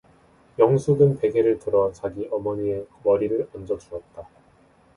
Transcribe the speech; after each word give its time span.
영숙은 0.57 1.19
베개를 1.19 1.59
들어 1.59 1.93
자기 1.93 2.27
어머니의 2.31 2.87
머리를 3.03 3.47
얹어 3.53 3.77
주었다. 3.77 4.27